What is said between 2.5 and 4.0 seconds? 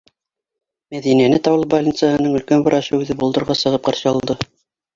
врачы үҙе болдорға сығып